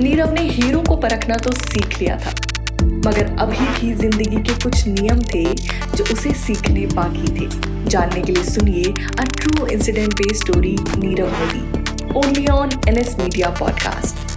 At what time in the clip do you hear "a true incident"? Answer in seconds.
9.18-10.14